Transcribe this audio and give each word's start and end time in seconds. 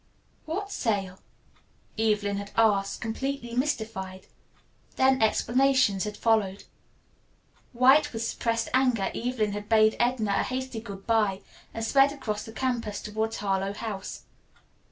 "What 0.45 0.71
sale?" 0.71 1.19
Evelyn 1.95 2.37
had 2.37 2.49
asked, 2.57 3.01
completely 3.01 3.55
mystified. 3.55 4.25
Then 4.95 5.21
explanations 5.21 6.05
had 6.05 6.17
followed. 6.17 6.63
White 7.71 8.11
with 8.11 8.23
suppressed 8.23 8.69
anger, 8.73 9.11
Evelyn 9.13 9.51
had 9.51 9.69
bade 9.69 9.95
Edna 9.99 10.31
a 10.31 10.41
hasty 10.43 10.79
good 10.81 11.05
bye 11.05 11.41
and 11.71 11.85
sped 11.85 12.11
across 12.11 12.43
the 12.43 12.51
campus 12.51 12.99
toward 12.99 13.35
Harlowe 13.35 13.73
House. 13.75 14.23